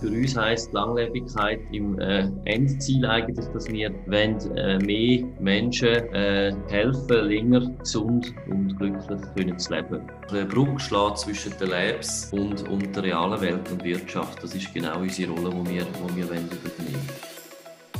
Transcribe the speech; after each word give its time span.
Für 0.00 0.06
uns 0.06 0.36
heisst 0.36 0.72
Langlebigkeit 0.72 1.58
im 1.72 1.98
äh, 1.98 2.30
Endziel 2.44 3.04
eigentlich, 3.04 3.46
dass 3.48 3.68
wir 3.68 3.92
wollen, 4.06 4.56
äh, 4.56 4.78
mehr 4.78 5.24
Menschen 5.40 5.88
äh, 6.14 6.54
helfen, 6.68 7.26
länger 7.28 7.68
gesund 7.80 8.32
und 8.48 8.78
glücklich 8.78 9.20
können 9.34 9.58
zu 9.58 9.74
leben. 9.74 10.02
Der 10.32 10.44
Brücke 10.44 10.78
schlägt 10.78 11.18
zwischen 11.18 11.52
den 11.58 11.70
Labs 11.70 12.32
und, 12.32 12.68
und 12.68 12.94
der 12.94 13.02
realen 13.02 13.40
Welt 13.40 13.68
und 13.72 13.82
Wirtschaft. 13.82 14.40
Das 14.40 14.54
ist 14.54 14.72
genau 14.72 15.00
unsere 15.00 15.32
Rolle, 15.32 15.50
die 15.50 15.70
wir, 15.70 15.82
die 15.82 16.16
wir 16.16 16.28
wollen 16.28 16.46
übernehmen 16.46 17.08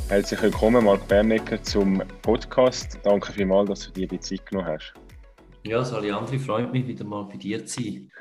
Herzlich 0.07 0.41
willkommen, 0.41 0.85
Marc 0.85 1.05
Bernecker, 1.09 1.61
zum 1.63 2.01
Podcast. 2.21 2.97
Danke 3.03 3.33
vielmals, 3.33 3.67
dass 3.67 3.79
du 3.87 3.91
dir 3.91 4.07
die 4.07 4.21
Zeit 4.21 4.45
genommen 4.45 4.69
hast. 4.69 4.93
Ja, 5.65 5.83
Sali 5.83 6.11
Andri, 6.11 6.39
freut 6.39 6.71
mich, 6.71 6.87
wieder 6.87 7.03
mal 7.03 7.25
bei 7.25 7.35
dir 7.35 7.65
zu 7.65 7.83
sein. 7.83 8.11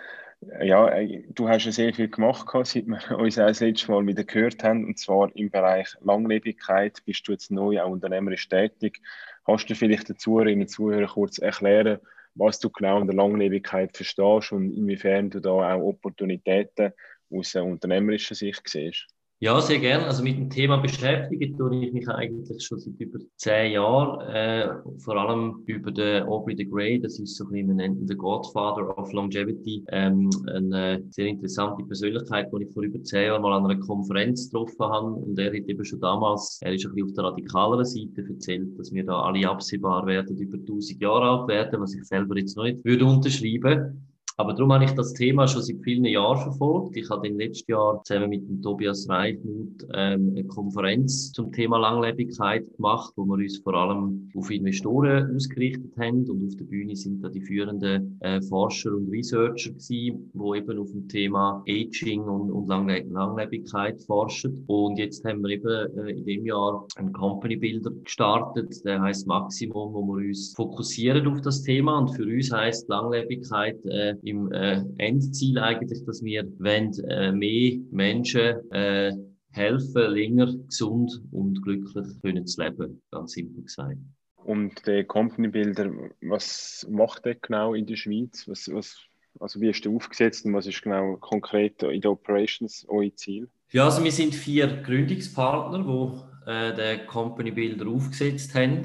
Ja, 0.41 0.89
äh, 0.91 1.25
du 1.31 1.49
hast 1.49 1.65
ja 1.65 1.73
sehr 1.73 1.93
viel 1.93 2.09
gemacht, 2.09 2.49
seit 2.65 2.87
wir 2.87 2.99
uns 3.19 3.35
das 3.35 3.61
letzte 3.61 3.91
Mal 3.91 4.07
wieder 4.07 4.25
gehört 4.25 4.63
haben, 4.63 4.85
und 4.85 4.99
zwar 4.99 5.35
im 5.35 5.51
Bereich 5.51 5.97
Langlebigkeit. 6.01 7.05
Bist 7.05 7.27
du 7.27 7.33
jetzt 7.33 7.51
neu 7.51 7.81
auch 7.81 7.91
unternehmerisch 7.91 8.49
tätig? 8.49 9.01
Hast 9.47 9.67
du 9.69 9.75
vielleicht 9.75 10.09
den 10.09 10.19
Zuhörerinnen 10.19 10.63
und 10.63 10.69
Zuhörern 10.69 11.09
kurz 11.09 11.39
erklären, 11.39 11.99
was 12.35 12.61
du 12.61 12.71
genau 12.71 13.01
unter 13.01 13.15
Langlebigkeit 13.15 13.97
verstehst 13.97 14.53
und 14.53 14.73
inwiefern 14.73 15.31
du 15.31 15.41
da 15.41 15.51
auch 15.51 15.83
Opportunitäten 15.83 16.93
aus 17.31 17.55
unternehmerischer 17.57 18.37
Sicht 18.37 18.63
siehst? 18.69 19.09
Ja, 19.41 19.61
sehr 19.61 19.79
gerne. 19.79 20.05
Also 20.05 20.25
mit 20.25 20.37
dem 20.37 20.51
Thema 20.51 20.79
beschäftigen 20.79 21.57
tue 21.57 21.85
ich 21.87 21.93
mich 21.93 22.09
eigentlich 22.09 22.61
schon 22.61 22.81
seit 22.81 22.99
über 22.99 23.21
zehn 23.37 23.71
Jahren. 23.71 24.21
Äh, 24.29 24.69
vor 24.99 25.17
allem 25.17 25.63
über 25.67 25.93
den 25.93 26.25
Aubrey 26.25 26.57
de 26.57 26.67
Grey, 26.67 27.01
das 27.01 27.21
ist 27.21 27.37
so 27.37 27.45
ein 27.45 27.51
bisschen, 27.51 27.69
wir 27.69 27.75
nennen 27.77 28.05
den 28.05 28.19
Godfather 28.19 28.99
of 28.99 29.13
Longevity. 29.13 29.85
Ähm, 29.91 30.29
eine 30.53 31.05
sehr 31.11 31.27
interessante 31.29 31.85
Persönlichkeit, 31.85 32.49
die 32.53 32.65
ich 32.65 32.75
vor 32.75 32.83
über 32.83 33.01
zehn 33.05 33.27
Jahren 33.27 33.43
mal 33.43 33.57
an 33.57 33.71
einer 33.71 33.79
Konferenz 33.79 34.51
getroffen 34.51 34.81
habe. 34.81 35.07
Und 35.07 35.39
er 35.39 35.47
hat 35.47 35.69
eben 35.69 35.85
schon 35.85 36.01
damals, 36.01 36.59
er 36.61 36.75
ist 36.75 36.85
ein 36.85 36.95
bisschen 36.95 37.09
auf 37.09 37.15
der 37.15 37.25
radikaleren 37.27 37.85
Seite 37.85 38.29
erzählt, 38.29 38.77
dass 38.77 38.93
wir 38.93 39.05
da 39.05 39.23
alle 39.23 39.49
absehbar 39.49 40.05
werden, 40.07 40.37
über 40.37 40.59
1000 40.59 41.01
Jahre 41.01 41.43
alt 41.43 41.49
werden, 41.49 41.81
was 41.81 41.95
ich 41.95 42.03
selber 42.03 42.37
jetzt 42.37 42.57
noch 42.57 42.65
nicht 42.65 42.85
würde 42.85 43.05
unterschreiben. 43.05 44.05
Aber 44.41 44.55
darum 44.55 44.73
habe 44.73 44.85
ich 44.85 44.93
das 44.93 45.15
Thema 45.15 45.49
schon 45.49 45.63
seit 45.63 45.83
vielen 45.83 46.05
Jahren 46.05 46.41
verfolgt. 46.41 46.97
Ich 46.97 47.11
habe 47.11 47.27
im 47.27 47.41
letzten 47.41 47.73
Jahr 47.73 48.01
zusammen 48.05 48.31
mit 48.31 48.49
dem 48.49 48.63
Tobias 48.63 49.09
Reichmuth 49.09 49.85
ähm, 49.95 50.31
eine 50.31 50.45
Konferenz 50.45 51.33
zum 51.33 51.51
Thema 51.51 51.77
Langlebigkeit 51.77 52.65
gemacht, 52.77 53.13
wo 53.17 53.25
wir 53.25 53.35
uns 53.35 53.59
vor 53.59 53.75
allem 53.75 54.31
auf 54.37 54.49
Investoren 54.53 55.35
ausgerichtet 55.35 55.93
haben. 55.99 56.31
Und 56.31 56.47
auf 56.47 56.55
der 56.55 56.67
Bühne 56.67 56.95
sind 56.95 57.21
da 57.25 57.29
die 57.31 57.41
führenden 57.41 58.17
äh, 58.21 58.41
Forscher 58.43 58.95
und 58.95 59.11
Researcher 59.11 59.71
gewesen, 59.71 60.31
die 60.33 60.57
eben 60.57 60.79
auf 60.79 60.93
dem 60.93 61.09
Thema 61.09 61.65
Aging 61.69 62.21
und, 62.21 62.53
und 62.53 62.69
Langle 62.69 63.07
Langlebigkeit 63.11 64.01
forschen. 64.03 64.63
Und 64.69 65.01
jetzt 65.01 65.25
haben 65.25 65.43
wir 65.43 65.51
eben 65.51 65.99
äh, 65.99 66.13
in 66.13 66.25
dem 66.25 66.47
Jahr 66.47 66.87
einen 66.95 67.13
Company 67.13 67.57
Builder 67.57 67.91
gestartet, 68.05 68.85
der 68.85 69.03
heißt 69.03 69.27
Maximum, 69.27 69.93
wo 69.93 70.03
wir 70.07 70.29
uns 70.29 70.55
fokussieren 70.55 71.27
auf 71.27 71.41
das 71.41 71.65
Thema. 71.65 71.99
Und 71.99 72.11
für 72.11 72.23
uns 72.23 72.53
heißt 72.53 72.89
Langlebigkeit 72.89 73.85
äh, 73.87 74.15
im 74.29 74.53
äh, 74.53 74.83
Endziel 74.99 75.59
eigentlich, 75.59 76.05
dass 76.05 76.23
wir 76.23 76.47
wenn 76.59 76.93
äh, 77.09 77.33
mehr 77.33 77.79
Menschen 77.91 78.71
äh, 78.71 79.13
helfen, 79.51 80.13
länger 80.13 80.55
gesund 80.69 81.21
und 81.33 81.63
glücklich 81.63 82.07
können 82.23 82.47
zu 82.47 82.63
leben, 82.63 83.03
ganz 83.11 83.33
simpel 83.33 83.65
gesagt. 83.65 83.99
Und 84.37 84.87
der 84.87 85.05
Company 85.05 85.49
Builder, 85.49 85.91
was 86.23 86.87
macht 86.89 87.25
der 87.25 87.35
genau 87.35 87.75
in 87.75 87.87
der 87.87 87.97
Schweiz? 87.97 88.47
Was, 88.49 88.73
was, 88.73 88.97
also 89.41 89.61
wie 89.61 89.69
ist 89.69 89.85
der 89.85 89.93
aufgesetzt 89.93 90.45
und 90.47 90.55
was 90.55 90.67
ist 90.67 90.83
genau 90.83 91.17
konkret 91.17 91.83
in 91.83 92.01
den 92.01 92.11
Operations 92.11 92.87
euer 92.89 93.15
Ziel? 93.15 93.49
Ja, 93.71 93.85
also 93.85 94.03
wir 94.03 94.13
sind 94.13 94.35
vier 94.35 94.67
Gründungspartner, 94.83 95.85
die 95.85 96.51
äh, 96.51 96.75
den 96.75 97.07
Company 97.07 97.51
Builder 97.51 97.89
aufgesetzt 97.89 98.55
haben. 98.55 98.83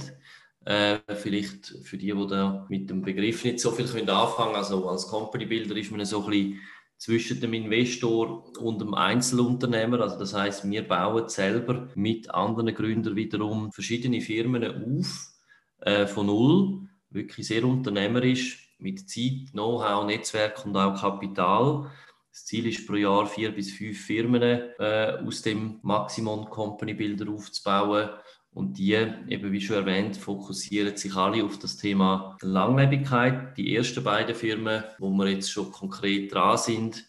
Äh, 0.66 1.00
vielleicht 1.16 1.68
für 1.84 1.98
die, 1.98 2.14
die 2.14 2.28
da 2.28 2.66
mit 2.70 2.90
dem 2.90 3.02
Begriff 3.02 3.44
nicht 3.44 3.60
so 3.60 3.72
viel 3.72 3.86
können 3.86 4.10
anfangen 4.10 4.56
Also 4.56 4.88
als 4.88 5.08
Company 5.08 5.46
Builder 5.46 5.76
ist 5.76 5.92
man 5.92 6.06
so 6.06 6.24
ein 6.24 6.30
bisschen 6.30 6.62
zwischen 6.98 7.42
dem 7.42 7.54
Investor 7.54 8.46
und 8.60 8.80
dem 8.80 8.94
Einzelunternehmer. 8.94 10.00
Also 10.00 10.18
das 10.18 10.34
heißt, 10.34 10.70
wir 10.70 10.88
bauen 10.88 11.28
selber 11.28 11.90
mit 11.96 12.34
anderen 12.34 12.74
Gründern 12.74 13.18
wiederum 13.18 13.74
verschiedene 13.74 14.22
Firmen 14.22 14.64
auf 14.64 15.34
äh, 15.82 16.08
von 16.08 16.28
null, 16.28 16.88
wirklich 17.10 17.46
sehr 17.46 17.66
unternehmerisch 17.66 18.74
mit 18.80 19.10
Zeit, 19.10 19.52
Know-how, 19.52 20.06
Netzwerk 20.06 20.66
und 20.66 20.78
auch 20.78 21.00
Kapital. 21.00 21.92
Das 22.32 22.46
Ziel 22.46 22.68
ist 22.68 22.88
pro 22.88 22.96
Jahr 22.96 23.28
vier 23.28 23.52
bis 23.52 23.74
fünf 23.74 24.00
Firmen 24.00 24.42
äh, 24.42 25.18
aus 25.26 25.42
dem 25.42 25.80
Maximum 25.82 26.50
Company 26.50 26.94
Builder 26.94 27.30
aufzubauen 27.30 28.12
und 28.54 28.78
die, 28.78 28.94
eben 28.94 29.52
wie 29.52 29.62
schon 29.62 29.78
erwähnt, 29.78 30.18
fokussieren 30.18 30.96
sich 30.96 31.16
alle 31.16 31.44
auf 31.44 31.58
das 31.58 31.78
Thema 31.78 32.38
Langlebigkeit. 32.42 33.58
Die 33.58 33.76
ersten 33.76 34.04
beiden 34.04 34.36
Firmen, 34.36 34.84
wo 35.00 35.10
wir 35.10 35.28
jetzt 35.30 35.52
schon 35.52 35.72
konkret 35.72 36.34
dran 36.34 36.58
sind, 36.58 37.04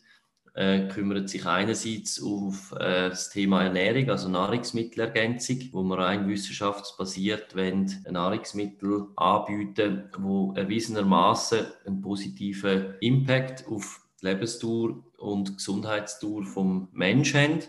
äh, 0.55 0.87
kümmern 0.89 1.27
sich 1.27 1.45
einerseits 1.47 2.23
auf 2.23 2.73
äh, 2.79 3.11
das 3.11 3.31
Thema 3.31 3.65
Ernährung, 3.65 4.09
also 4.11 4.29
Nahrungsmittelergänzung, 4.29 5.69
wo 5.73 5.83
wir 5.83 5.99
rein 5.99 6.29
wissenschaftsbasiert 6.29 7.57
wollen, 7.57 8.05
Nahrungsmittel 8.09 9.09
anbieten, 9.17 10.05
wo 10.17 10.53
erwiesenermaßen 10.55 11.67
einen 11.85 12.01
positiven 12.01 12.95
Impact 13.01 13.67
auf 13.67 14.01
die 14.23 14.29
Lebensdauer 14.29 15.03
und 15.19 15.57
Gesundheitsdauer 15.57 16.45
vom 16.45 16.89
Menschen 16.93 17.41
haben. 17.41 17.63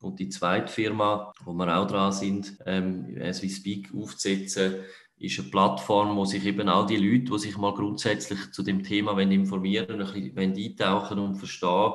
Und 0.00 0.18
die 0.18 0.28
zweite 0.30 0.72
Firma, 0.72 1.32
wo 1.44 1.52
wir 1.52 1.76
auch 1.76 1.86
dran 1.86 2.12
sind, 2.12 2.56
ähm, 2.66 3.16
as 3.20 3.42
we 3.42 3.48
speak, 3.48 3.90
aufzusetzen, 3.94 4.76
ist 5.18 5.38
eine 5.38 5.50
Plattform, 5.50 6.16
wo 6.16 6.24
sich 6.24 6.44
eben 6.46 6.68
all 6.68 6.86
die 6.86 6.96
Leute, 6.96 7.30
die 7.32 7.38
sich 7.38 7.58
mal 7.58 7.74
grundsätzlich 7.74 8.52
zu 8.52 8.62
dem 8.62 8.82
Thema 8.82 9.18
informieren, 9.18 10.00
ein 10.00 10.34
bisschen 10.34 10.56
eintauchen 10.56 11.18
und 11.18 11.36
verstehen, 11.36 11.92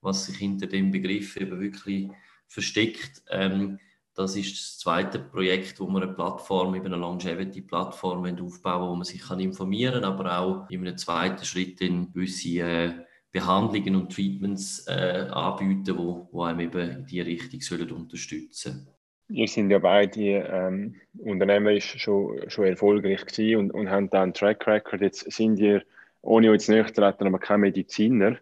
was 0.00 0.24
sich 0.24 0.36
hinter 0.36 0.66
dem 0.66 0.90
Begriff 0.90 1.36
eben 1.36 1.60
wirklich 1.60 2.10
versteckt. 2.48 3.22
Ähm, 3.30 3.78
das 4.14 4.36
ist 4.36 4.52
das 4.52 4.78
zweite 4.78 5.18
Projekt, 5.18 5.80
wo 5.80 5.86
wir 5.86 6.02
eine 6.02 6.12
Plattform, 6.12 6.74
eben 6.74 6.86
eine 6.86 6.96
Longevity-Plattform 6.96 8.24
aufbauen, 8.42 8.90
wo 8.90 8.94
man 8.94 9.04
sich 9.04 9.30
informieren 9.30 10.02
kann, 10.02 10.12
aber 10.12 10.38
auch 10.38 10.70
in 10.70 10.80
einem 10.80 10.98
zweiten 10.98 11.44
Schritt 11.44 11.80
in 11.80 12.12
gewisse 12.12 12.58
äh, 12.60 12.92
Behandlungen 13.32 13.96
und 13.96 14.14
Treatments 14.14 14.86
äh, 14.86 15.26
anbieten, 15.30 15.96
wo, 15.96 16.28
wo 16.30 16.42
einem 16.42 16.60
eben 16.60 16.90
in 16.90 17.06
diese 17.06 17.26
Richtung 17.26 17.60
sollen 17.60 17.90
unterstützen 17.90 18.88
Ihr 19.28 19.48
sind 19.48 19.70
ja 19.70 19.78
beide 19.78 20.20
ähm, 20.20 20.96
unternehmerisch 21.18 21.96
schon, 21.98 22.38
schon 22.48 22.66
erfolgreich 22.66 23.24
gewesen 23.24 23.60
und, 23.60 23.70
und 23.70 23.88
haben 23.88 24.10
dann 24.10 24.22
einen 24.24 24.34
Track 24.34 24.66
Record. 24.66 25.00
Jetzt 25.00 25.32
sind 25.32 25.58
ihr, 25.58 25.82
ohne 26.20 26.52
jetzt 26.52 26.68
näher 26.68 26.84
treten, 26.84 27.26
aber 27.26 27.38
kein 27.38 27.60
Mediziner. 27.60 28.36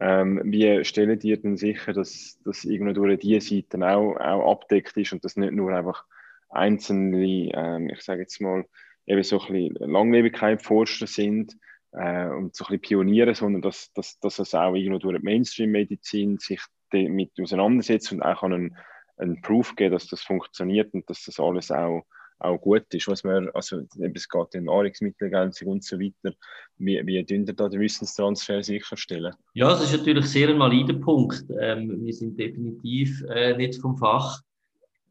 Ähm, 0.00 0.40
wie 0.44 0.84
stellen 0.84 1.20
ihr 1.20 1.36
denn 1.36 1.56
sicher, 1.56 1.92
dass, 1.92 2.40
dass 2.44 2.62
durch 2.62 3.20
diese 3.20 3.40
Seite 3.40 3.86
auch, 3.88 4.16
auch 4.16 4.50
abdeckt 4.50 4.96
ist 4.96 5.12
und 5.12 5.24
dass 5.24 5.36
nicht 5.36 5.52
nur 5.52 5.72
einfach 5.72 6.04
einzelne, 6.48 7.52
ähm, 7.54 7.90
ich 7.90 8.00
sage 8.00 8.22
jetzt 8.22 8.40
mal, 8.40 8.64
eben 9.06 9.22
so 9.22 9.40
ein 9.40 9.52
bisschen 9.52 9.92
Langlebigkeit-Forscher 9.92 11.06
sind, 11.06 11.56
äh, 11.92 12.28
und 12.28 12.54
so 12.54 12.64
ein 12.64 12.68
bisschen 12.68 12.80
pionieren, 12.80 13.34
sondern 13.34 13.62
dass, 13.62 13.92
dass, 13.92 14.18
dass 14.20 14.38
es 14.38 14.54
auch 14.54 14.74
irgendwo 14.74 14.98
durch 14.98 15.18
die 15.18 15.24
Mainstream-Medizin 15.24 16.38
sich 16.38 16.60
damit 16.90 17.32
auseinandersetzt 17.40 18.12
und 18.12 18.22
auch 18.22 18.42
einen, 18.42 18.76
einen 19.16 19.40
Proof 19.40 19.74
geben, 19.76 19.92
dass 19.92 20.08
das 20.08 20.22
funktioniert 20.22 20.92
und 20.94 21.08
dass 21.08 21.24
das 21.24 21.40
alles 21.40 21.70
auch, 21.70 22.04
auch 22.38 22.58
gut 22.58 22.92
ist. 22.92 23.08
Was 23.08 23.24
man, 23.24 23.48
also 23.50 23.82
es 24.14 24.28
geht 24.28 24.54
in 24.54 24.64
Nahrungsmittelergänzung 24.64 25.68
und 25.68 25.84
so 25.84 25.98
weiter. 25.98 26.34
Wie, 26.78 27.00
wie 27.06 27.24
tun 27.24 27.46
da 27.46 27.68
den 27.68 27.80
Wissenstransfer 27.80 28.62
sicherstellen? 28.62 29.34
Ja, 29.54 29.68
das 29.68 29.84
ist 29.84 29.96
natürlich 29.96 30.26
sehr 30.26 30.48
ein 30.48 30.58
valider 30.58 30.94
Punkt. 30.94 31.44
Ähm, 31.60 32.04
wir 32.04 32.12
sind 32.12 32.38
definitiv 32.38 33.22
äh, 33.28 33.56
nicht 33.56 33.80
vom 33.80 33.96
Fach. 33.96 34.42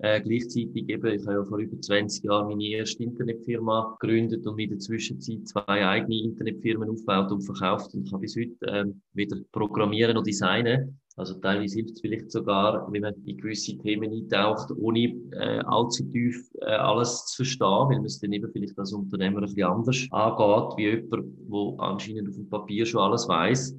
Äh, 0.04 0.20
gleichzeitig 0.20 0.90
eben, 0.90 1.06
ich 1.06 1.22
habe 1.28 1.36
ja 1.36 1.44
vor 1.44 1.60
über 1.60 1.80
20 1.80 2.24
Jahren 2.24 2.48
meine 2.48 2.66
erste 2.66 3.04
Internetfirma 3.04 3.98
gegründet 4.00 4.48
und 4.48 4.58
in 4.58 4.72
der 4.72 4.80
Zwischenzeit 4.80 5.48
zwei 5.48 5.62
eigene 5.68 6.24
Internetfirmen 6.24 6.90
aufgebaut 6.90 7.32
und 7.32 7.42
verkauft 7.44 7.94
und 7.94 8.10
kann 8.10 8.20
bis 8.20 8.36
heute 8.36 8.56
ähm, 8.68 9.02
wieder 9.14 9.38
programmieren 9.52 10.18
und 10.18 10.26
designen. 10.26 11.00
Also 11.18 11.36
teilweise 11.36 11.76
hilft 11.76 11.92
es 11.92 12.02
vielleicht 12.02 12.32
sogar, 12.32 12.92
wenn 12.92 13.04
man 13.04 13.14
in 13.26 13.38
gewisse 13.38 13.78
Themen 13.78 14.12
eintaucht, 14.12 14.72
ohne 14.76 15.14
äh, 15.34 15.60
allzu 15.68 16.04
tief 16.06 16.50
äh, 16.62 16.72
alles 16.72 17.26
zu 17.28 17.44
verstehen, 17.44 17.68
weil 17.68 17.98
man 17.98 18.06
es 18.06 18.20
dann 18.20 18.34
eben 18.34 18.52
vielleicht 18.52 18.80
als 18.80 18.94
Unternehmer 18.94 19.38
ein 19.38 19.46
bisschen 19.46 19.68
anders 19.68 20.08
angeht, 20.10 20.78
wie 20.78 20.90
jemand, 20.90 21.12
der 21.12 21.86
anscheinend 21.86 22.30
auf 22.30 22.36
dem 22.36 22.50
Papier 22.50 22.88
schon 22.88 23.02
alles 23.02 23.28
weiß. 23.28 23.78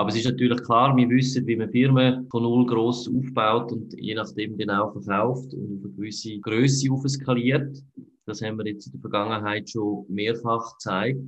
Aber 0.00 0.08
es 0.08 0.16
ist 0.16 0.24
natürlich 0.24 0.62
klar, 0.62 0.96
wir 0.96 1.10
wissen, 1.10 1.46
wie 1.46 1.56
man 1.56 1.68
Firmen 1.68 2.26
von 2.30 2.42
null 2.42 2.64
gross 2.64 3.06
aufbaut 3.06 3.70
und 3.70 3.92
je 4.00 4.14
nachdem 4.14 4.56
genau 4.56 4.90
verkauft 4.92 5.52
und 5.52 5.76
auf 5.76 5.84
eine 5.84 5.92
gewisse 5.92 6.38
Größe 6.38 6.90
aufskaliert. 6.90 7.76
Das 8.24 8.40
haben 8.40 8.56
wir 8.56 8.66
jetzt 8.66 8.86
in 8.86 8.92
der 8.92 9.02
Vergangenheit 9.02 9.68
schon 9.68 10.06
mehrfach 10.08 10.72
gezeigt. 10.78 11.20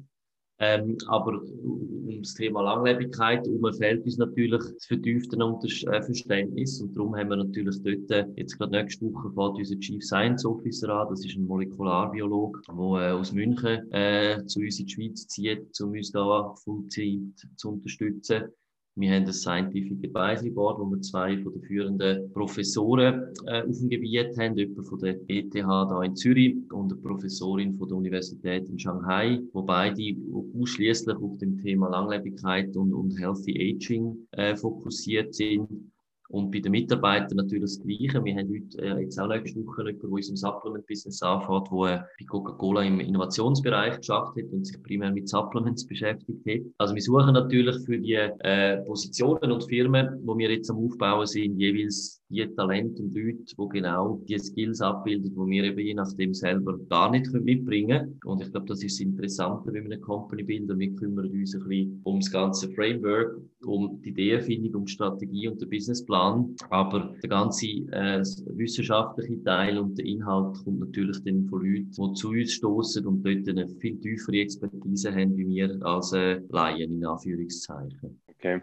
Ähm, 0.58 0.96
aber 1.08 1.42
um 1.42 2.22
das 2.22 2.32
Thema 2.32 2.62
Langlebigkeit 2.62 3.46
um 3.46 3.70
fehlt 3.74 4.06
uns 4.06 4.16
natürlich 4.16 4.62
das 4.62 4.86
vertiefte 4.86 5.36
äh, 5.36 6.02
Verständnis 6.02 6.80
und 6.80 6.96
darum 6.96 7.14
haben 7.14 7.28
wir 7.28 7.36
natürlich 7.36 7.82
dort 7.82 8.10
äh, 8.10 8.26
jetzt 8.36 8.56
gerade 8.56 8.72
nächste 8.72 9.04
Woche 9.04 9.32
fährt 9.32 9.58
unser 9.58 9.80
Chief 9.80 10.02
Science 10.02 10.46
Officer 10.46 10.88
an, 10.88 11.08
das 11.10 11.26
ist 11.26 11.36
ein 11.36 11.46
Molekularbiologe, 11.46 12.60
der 12.68 12.74
äh, 12.74 13.12
aus 13.12 13.32
München 13.32 13.92
äh, 13.92 14.46
zu 14.46 14.60
uns 14.60 14.78
in 14.78 14.86
die 14.86 14.92
Schweiz 14.92 15.26
zieht, 15.26 15.78
um 15.82 15.90
uns 15.90 16.12
da 16.12 16.54
Fullzeit 16.64 17.20
zu 17.56 17.72
unterstützen. 17.72 18.44
Wir 18.94 19.14
haben 19.14 19.24
das 19.24 19.40
Scientific 19.40 20.04
Advisory 20.04 20.50
Board, 20.50 20.78
wo 20.78 20.84
wir 20.90 21.00
zwei 21.00 21.38
von 21.38 21.52
den 21.54 21.62
führenden 21.62 22.30
Professoren 22.32 23.32
äh, 23.46 23.62
auf 23.62 23.78
dem 23.78 23.88
Gebiet 23.88 24.36
haben, 24.38 24.54
jemand 24.54 24.86
von 24.86 24.98
der 24.98 25.18
ETH 25.28 25.54
da 25.54 26.02
in 26.02 26.14
Zürich 26.14 26.56
und 26.72 26.92
eine 26.92 27.00
Professorin 27.00 27.72
von 27.72 27.88
der 27.88 27.96
Universität 27.96 28.68
in 28.68 28.78
Shanghai, 28.78 29.40
wo 29.54 29.62
beide 29.62 30.14
ausschließlich 30.60 31.16
auf 31.16 31.38
dem 31.38 31.58
Thema 31.58 31.88
Langlebigkeit 31.88 32.76
und, 32.76 32.92
und 32.92 33.18
Healthy 33.18 33.74
Aging 33.76 34.28
äh, 34.32 34.54
fokussiert 34.56 35.34
sind. 35.34 35.91
Und 36.32 36.50
bei 36.50 36.60
den 36.60 36.72
Mitarbeitern 36.72 37.36
natürlich 37.36 37.64
das 37.64 37.80
Gleiche. 37.80 38.24
Wir 38.24 38.34
haben 38.34 38.48
heute 38.48 38.82
äh, 38.82 39.02
jetzt 39.02 39.20
auch 39.20 39.28
nächste 39.28 39.60
Woche 39.66 39.82
jemanden, 39.82 40.00
der 40.00 40.10
uns 40.10 40.30
im 40.30 40.36
Supplement-Business 40.36 41.22
anfährt, 41.22 41.68
der 41.70 41.94
äh, 41.94 42.02
bei 42.18 42.24
Coca-Cola 42.26 42.82
im 42.84 43.00
Innovationsbereich 43.00 43.98
geschafft 43.98 44.38
hat 44.38 44.50
und 44.50 44.66
sich 44.66 44.82
primär 44.82 45.12
mit 45.12 45.28
Supplements 45.28 45.86
beschäftigt 45.86 46.40
hat. 46.48 46.62
Also 46.78 46.94
wir 46.94 47.02
suchen 47.02 47.34
natürlich 47.34 47.84
für 47.84 47.98
die 47.98 48.14
äh, 48.14 48.78
Positionen 48.86 49.52
und 49.52 49.64
Firmen, 49.64 50.20
wo 50.24 50.36
wir 50.38 50.50
jetzt 50.50 50.70
am 50.70 50.78
Aufbauen 50.78 51.26
sind, 51.26 51.58
jeweils 51.58 52.21
die 52.32 52.46
Talente 52.54 53.02
und 53.02 53.14
Leute, 53.14 53.44
die 53.44 53.68
genau 53.68 54.20
die 54.28 54.38
Skills 54.38 54.80
abbilden, 54.80 55.30
die 55.30 55.50
wir 55.50 55.64
eben 55.64 55.78
je 55.78 55.94
nachdem 55.94 56.32
selber 56.32 56.78
gar 56.88 57.10
nicht 57.10 57.30
mitbringen 57.32 57.98
können. 57.98 58.20
Und 58.24 58.42
ich 58.42 58.50
glaube, 58.50 58.66
das 58.66 58.82
ist 58.82 58.98
das 58.98 59.06
Interessante 59.06 59.70
bei 59.70 59.80
einem 59.80 60.00
Company 60.00 60.42
Builder. 60.42 60.78
Wir 60.78 60.94
kümmern 60.94 61.30
uns 61.30 61.54
ein 61.54 61.68
bisschen 61.68 62.00
um 62.04 62.20
das 62.20 62.30
ganze 62.30 62.70
Framework, 62.70 63.38
um 63.64 64.00
die 64.02 64.10
Ideenfindung, 64.10 64.74
um 64.74 64.84
die 64.86 64.92
Strategie 64.92 65.48
und 65.48 65.60
den 65.60 65.68
Businessplan. 65.68 66.56
Aber 66.70 67.14
der 67.22 67.28
ganze 67.28 67.66
äh, 67.66 68.22
wissenschaftliche 68.56 69.42
Teil 69.42 69.78
und 69.78 69.98
der 69.98 70.06
Inhalt 70.06 70.56
kommt 70.64 70.80
natürlich 70.80 71.22
dann 71.24 71.46
von 71.48 71.60
Leuten, 71.62 71.90
die 71.90 72.12
zu 72.14 72.28
uns 72.30 72.52
stoßen 72.52 73.06
und 73.06 73.24
dort 73.24 73.48
eine 73.48 73.68
viel 73.68 73.98
tiefere 74.00 74.38
Expertise 74.38 75.12
haben, 75.12 75.36
wie 75.36 75.48
wir 75.48 75.78
als 75.84 76.12
äh, 76.12 76.40
Laien 76.48 76.92
in 76.92 77.04
Anführungszeichen. 77.04 78.20
Okay. 78.42 78.60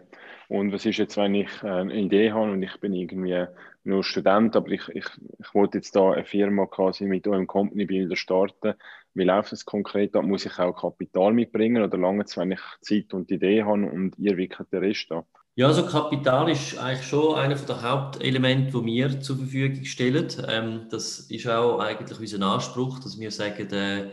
Und 0.48 0.72
was 0.72 0.84
ist 0.84 0.98
jetzt, 0.98 1.16
wenn 1.16 1.34
ich 1.34 1.48
äh, 1.62 1.68
eine 1.68 1.94
Idee 1.94 2.32
habe 2.32 2.52
und 2.52 2.62
ich 2.62 2.78
bin 2.80 2.92
irgendwie 2.92 3.46
nur 3.82 4.04
Student, 4.04 4.54
aber 4.54 4.68
ich, 4.68 4.86
ich, 4.90 5.06
ich 5.38 5.54
wollte 5.54 5.78
jetzt 5.78 5.96
da 5.96 6.10
eine 6.10 6.26
Firma 6.26 6.66
quasi 6.66 7.06
mit 7.06 7.26
eurem 7.26 7.46
Company 7.46 7.86
Builder 7.86 8.16
starten. 8.16 8.74
Wie 9.14 9.24
läuft 9.24 9.52
das 9.52 9.64
konkret 9.64 10.14
ab? 10.14 10.24
Muss 10.24 10.44
ich 10.44 10.58
auch 10.58 10.74
Kapital 10.74 11.32
mitbringen 11.32 11.82
oder 11.82 11.96
lange 11.96 12.24
es, 12.24 12.36
wenn 12.36 12.52
ich 12.52 12.60
Zeit 12.82 13.14
und 13.14 13.30
Idee 13.30 13.62
habe 13.62 13.90
und 13.90 14.18
ihr 14.18 14.36
wickelt 14.36 14.70
den 14.70 14.80
Rest 14.80 15.10
ab? 15.12 15.26
Ja, 15.54 15.68
also 15.68 15.86
Kapital 15.86 16.50
ist 16.50 16.78
eigentlich 16.78 17.06
schon 17.06 17.36
einer 17.36 17.54
der 17.54 17.82
Hauptelemente, 17.82 18.78
die 18.78 18.84
wir 18.84 19.20
zur 19.20 19.36
Verfügung 19.36 19.84
stellen. 19.86 20.28
Ähm, 20.46 20.88
das 20.90 21.20
ist 21.20 21.48
auch 21.48 21.78
eigentlich 21.78 22.20
unser 22.20 22.46
Anspruch, 22.46 22.98
dass 22.98 23.18
wir 23.18 23.30
sagen, 23.30 23.66
äh, 23.72 24.10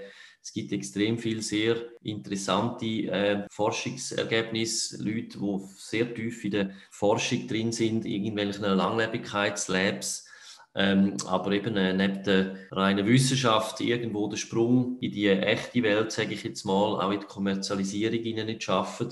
es 0.48 0.54
gibt 0.54 0.72
extrem 0.72 1.18
viel 1.18 1.42
sehr 1.42 1.76
interessante 2.04 2.86
äh, 2.86 3.46
Forschungsergebnisse, 3.52 5.04
Leute, 5.04 5.40
die 5.40 5.60
sehr 5.76 6.16
tief 6.16 6.46
in 6.46 6.52
der 6.52 6.72
Forschung 6.90 7.50
drin 7.50 7.74
sind, 7.74 8.06
irgendwelchen 8.06 8.64
Langlebigkeitslabs. 8.64 10.26
Ähm, 10.74 11.18
aber 11.26 11.52
eben 11.52 11.76
äh, 11.76 11.92
neben 11.92 12.24
der 12.24 12.56
reinen 12.72 13.06
Wissenschaft 13.06 13.82
irgendwo 13.82 14.30
der 14.30 14.38
Sprung 14.38 14.98
in 15.02 15.12
die 15.12 15.28
echte 15.28 15.84
Welt, 15.84 16.14
sage 16.14 16.34
ich 16.34 16.44
jetzt 16.44 16.64
mal, 16.64 16.96
auch 17.02 17.12
in 17.12 17.20
die 17.20 17.26
Kommerzialisierung 17.26 18.20
ihnen 18.20 18.46
nicht 18.46 18.64
schaffen. 18.64 19.10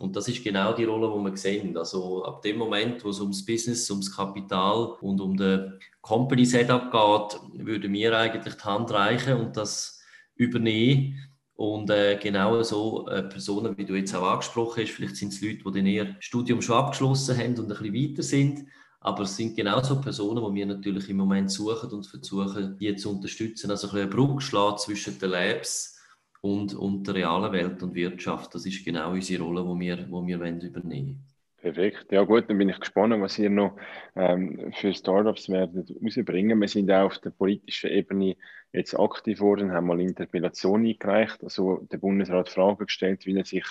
Und 0.00 0.16
das 0.16 0.26
ist 0.26 0.42
genau 0.42 0.72
die 0.72 0.86
Rolle, 0.86 1.06
die 1.06 1.30
wir 1.30 1.36
sehen. 1.36 1.76
Also 1.76 2.24
ab 2.24 2.42
dem 2.42 2.58
Moment, 2.58 3.04
wo 3.04 3.10
es 3.10 3.20
ums 3.20 3.46
Business, 3.46 3.88
ums 3.92 4.10
Kapital 4.10 4.96
und 5.02 5.20
um 5.20 5.36
den 5.36 5.78
Company 6.00 6.44
Setup 6.44 6.90
geht, 6.90 7.64
würden 7.64 7.92
wir 7.92 8.18
eigentlich 8.18 8.56
die 8.56 8.64
Hand 8.64 8.90
reichen 8.90 9.34
und 9.34 9.56
das 9.56 9.93
übernehmen. 10.36 11.18
Und 11.56 11.88
äh, 11.90 12.18
genau 12.20 12.62
so 12.62 13.06
äh, 13.08 13.22
Personen, 13.22 13.76
wie 13.78 13.84
du 13.84 13.94
jetzt 13.94 14.14
auch 14.14 14.28
angesprochen 14.28 14.82
hast, 14.82 14.92
vielleicht 14.92 15.16
sind 15.16 15.32
es 15.32 15.40
Leute, 15.40 15.58
die 15.58 15.72
dann 15.72 15.86
ihr 15.86 16.16
Studium 16.18 16.60
schon 16.60 16.76
abgeschlossen 16.76 17.38
haben 17.38 17.56
und 17.58 17.70
ein 17.70 17.92
bisschen 17.92 17.94
weiter 17.94 18.22
sind. 18.22 18.68
Aber 19.00 19.22
es 19.22 19.36
sind 19.36 19.54
genauso 19.54 20.00
Personen, 20.00 20.42
die 20.44 20.60
wir 20.60 20.66
natürlich 20.66 21.08
im 21.10 21.18
Moment 21.18 21.50
suchen 21.50 21.90
und 21.90 22.06
versuchen, 22.06 22.76
die 22.78 22.96
zu 22.96 23.10
unterstützen. 23.10 23.70
Also 23.70 23.88
ein 23.88 23.92
bisschen 23.92 24.10
Brücke 24.10 24.40
schlagen 24.40 24.78
zwischen 24.78 25.18
den 25.18 25.30
Labs 25.30 26.00
und, 26.40 26.74
und 26.74 27.06
der 27.06 27.14
realen 27.14 27.52
Welt 27.52 27.82
und 27.82 27.94
Wirtschaft. 27.94 28.54
Das 28.54 28.66
ist 28.66 28.84
genau 28.84 29.12
unsere 29.12 29.42
Rolle, 29.42 29.62
die 29.62 29.80
wir, 29.80 29.96
die 29.96 30.10
wir 30.10 30.62
übernehmen 30.62 30.82
wollen. 30.82 31.33
Perfekt. 31.64 32.12
Ja 32.12 32.24
gut, 32.24 32.50
dann 32.50 32.58
bin 32.58 32.68
ich 32.68 32.78
gespannt, 32.78 33.18
was 33.22 33.38
ihr 33.38 33.48
noch 33.48 33.74
ähm, 34.16 34.70
für 34.74 34.92
Startups 34.92 35.48
werdet 35.48 35.90
rausbringen. 36.04 36.60
Wir 36.60 36.68
sind 36.68 36.90
auch 36.90 37.06
auf 37.06 37.18
der 37.20 37.30
politischen 37.30 37.88
Ebene 37.88 38.36
jetzt 38.74 38.92
aktiv 39.00 39.40
worden, 39.40 39.72
haben 39.72 39.86
mal 39.86 39.98
Interpellation 39.98 40.84
eingereicht, 40.84 41.42
also 41.42 41.78
der 41.90 41.96
Bundesrat 41.96 42.50
Fragen 42.50 42.84
gestellt, 42.84 43.24
wie 43.24 43.38
er 43.38 43.46
sich 43.46 43.64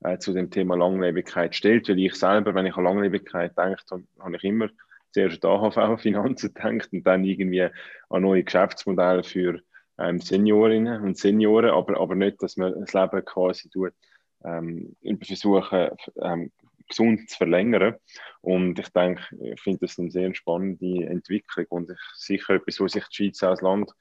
äh, 0.00 0.18
zu 0.18 0.32
dem 0.32 0.50
Thema 0.50 0.76
Langlebigkeit 0.76 1.54
stellt. 1.54 1.88
Weil 1.88 2.00
ich 2.00 2.16
selber, 2.16 2.52
wenn 2.52 2.66
ich 2.66 2.76
an 2.76 2.82
Langlebigkeit 2.82 3.56
denke, 3.56 4.02
habe 4.18 4.36
ich 4.36 4.42
immer 4.42 4.68
zuerst 5.12 5.44
an 5.44 5.52
AHV-Finanzen 5.52 6.48
gedacht 6.52 6.88
und 6.92 7.06
dann 7.06 7.24
irgendwie 7.24 7.62
an 7.62 8.22
neue 8.22 8.42
Geschäftsmodelle 8.42 9.22
für 9.22 9.60
ähm, 10.00 10.20
Seniorinnen 10.20 11.00
und 11.00 11.16
Senioren, 11.16 11.70
aber, 11.70 12.00
aber 12.00 12.16
nicht, 12.16 12.42
dass 12.42 12.56
man 12.56 12.74
das 12.80 12.92
Leben 12.92 13.24
quasi 13.24 13.68
tut, 13.68 13.92
ähm, 14.44 14.96
versuchen, 15.22 15.90
ähm, 16.20 16.50
gesund 16.88 17.28
zu 17.28 17.36
verlängern. 17.36 17.96
Und 18.40 18.78
ich 18.78 18.88
denke, 18.90 19.22
ich 19.40 19.60
finde 19.60 19.80
das 19.80 19.98
eine 19.98 20.10
sehr 20.10 20.34
spannende 20.34 21.06
Entwicklung 21.06 21.66
und 21.70 21.90
ich, 21.90 21.98
sicher 22.14 22.54
etwas, 22.54 22.80
wo 22.80 22.88
sich 22.88 23.04
die 23.08 23.14
Schweiz 23.14 23.42
als 23.42 23.60
Land 23.60 23.92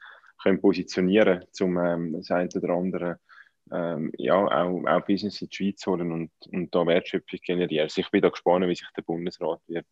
können 0.42 0.62
positionieren 0.62 1.44
können, 1.58 1.78
um 1.78 1.78
ähm, 1.78 2.14
das 2.14 2.32
eine 2.32 2.50
oder 2.56 2.74
andere 2.74 3.20
ähm, 3.72 4.12
ja, 4.18 4.36
auch, 4.36 4.86
auch 4.86 5.06
Business 5.06 5.42
in 5.42 5.50
die 5.50 5.56
Schweiz 5.56 5.86
holen 5.88 6.12
und, 6.12 6.32
und 6.52 6.74
da 6.74 6.86
Wertschöpfung 6.86 7.40
generieren. 7.44 7.84
Also 7.84 8.02
ich 8.02 8.12
bin 8.12 8.22
da 8.22 8.30
gespannt, 8.30 8.68
wie 8.68 8.76
sich 8.76 8.88
der 8.96 9.02
Bundesrat 9.02 9.62
wird, 9.68 9.88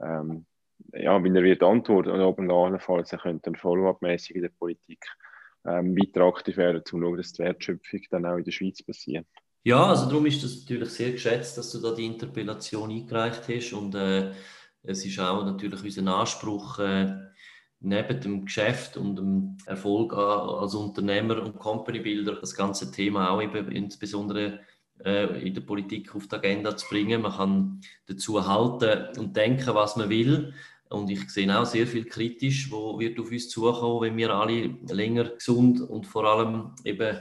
ähm, 0.00 0.46
ja, 0.92 1.22
wie 1.22 1.28
er 1.28 1.42
wird 1.42 1.62
antworten 1.62 2.10
und 2.10 2.20
ob 2.20 2.38
er 2.38 2.50
allenfalls 2.50 3.12
er 3.12 3.18
könnte 3.18 3.52
Follow-up-mäßig 3.54 4.36
in 4.36 4.42
der 4.42 4.48
Politik 4.50 5.04
ähm, 5.66 5.94
weiter 5.96 6.22
aktiv 6.22 6.56
werden, 6.56 6.78
um 6.78 6.84
zu 6.84 6.98
schauen, 6.98 7.16
dass 7.18 7.32
die 7.34 7.42
Wertschöpfung 7.42 8.00
dann 8.10 8.26
auch 8.26 8.36
in 8.36 8.44
der 8.44 8.52
Schweiz 8.52 8.82
passiert. 8.82 9.26
Ja, 9.62 9.86
also 9.86 10.06
darum 10.06 10.24
ist 10.26 10.42
es 10.42 10.60
natürlich 10.60 10.90
sehr 10.90 11.12
geschätzt, 11.12 11.58
dass 11.58 11.70
du 11.72 11.80
da 11.80 11.92
die 11.92 12.06
Interpellation 12.06 12.90
eingereicht 12.90 13.42
hast 13.46 13.72
und 13.74 13.94
äh, 13.94 14.32
es 14.82 15.04
ist 15.04 15.18
auch 15.18 15.44
natürlich 15.44 15.82
unser 15.84 16.16
Anspruch, 16.16 16.78
äh, 16.78 17.14
neben 17.80 18.20
dem 18.20 18.44
Geschäft 18.46 18.96
und 18.96 19.16
dem 19.16 19.58
Erfolg 19.66 20.14
als 20.14 20.74
Unternehmer 20.74 21.42
und 21.42 21.58
Company-Builder 21.58 22.36
das 22.36 22.54
ganze 22.54 22.90
Thema 22.90 23.30
auch 23.30 23.42
eben 23.42 23.70
insbesondere 23.70 24.60
äh, 25.04 25.46
in 25.46 25.54
der 25.54 25.62
Politik 25.62 26.14
auf 26.14 26.26
die 26.28 26.36
Agenda 26.36 26.76
zu 26.76 26.86
bringen. 26.88 27.22
Man 27.22 27.32
kann 27.32 27.80
dazu 28.06 28.46
halten 28.46 29.18
und 29.18 29.36
denken, 29.36 29.74
was 29.74 29.96
man 29.96 30.10
will. 30.10 30.54
Und 30.88 31.10
ich 31.10 31.30
sehe 31.30 31.58
auch 31.58 31.66
sehr 31.66 31.86
viel 31.86 32.04
kritisch, 32.04 32.70
wo 32.70 32.98
wird 32.98 33.18
auf 33.18 33.30
uns 33.30 33.48
zukommen, 33.48 34.02
wenn 34.02 34.16
wir 34.16 34.30
alle 34.30 34.74
länger 34.88 35.24
gesund 35.24 35.80
und 35.80 36.06
vor 36.06 36.24
allem 36.24 36.72
eben 36.84 37.18